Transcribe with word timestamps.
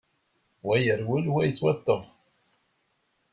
Wa 0.67 0.75
yerwel, 0.83 1.25
wa 1.33 1.41
yettwaṭṭef. 1.43 2.05